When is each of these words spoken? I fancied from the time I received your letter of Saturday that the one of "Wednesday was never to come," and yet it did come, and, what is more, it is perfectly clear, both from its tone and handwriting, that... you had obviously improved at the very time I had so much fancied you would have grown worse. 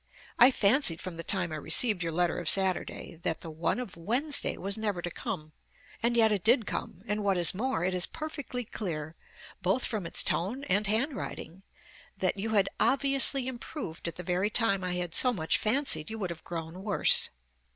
I 0.39 0.49
fancied 0.49 0.99
from 0.99 1.17
the 1.17 1.23
time 1.23 1.51
I 1.51 1.57
received 1.57 2.01
your 2.01 2.11
letter 2.11 2.39
of 2.39 2.49
Saturday 2.49 3.19
that 3.21 3.41
the 3.41 3.51
one 3.51 3.79
of 3.79 3.95
"Wednesday 3.95 4.57
was 4.57 4.75
never 4.75 4.99
to 4.99 5.11
come," 5.11 5.51
and 6.01 6.17
yet 6.17 6.31
it 6.31 6.43
did 6.43 6.65
come, 6.65 7.03
and, 7.05 7.23
what 7.23 7.37
is 7.37 7.53
more, 7.53 7.85
it 7.85 7.93
is 7.93 8.07
perfectly 8.07 8.65
clear, 8.65 9.13
both 9.61 9.85
from 9.85 10.07
its 10.07 10.23
tone 10.23 10.63
and 10.63 10.87
handwriting, 10.87 11.61
that... 12.17 12.35
you 12.39 12.49
had 12.49 12.67
obviously 12.79 13.47
improved 13.47 14.07
at 14.07 14.15
the 14.15 14.23
very 14.23 14.49
time 14.49 14.83
I 14.83 14.93
had 14.95 15.13
so 15.13 15.31
much 15.31 15.59
fancied 15.59 16.09
you 16.09 16.17
would 16.17 16.31
have 16.31 16.43
grown 16.43 16.81
worse. 16.81 17.29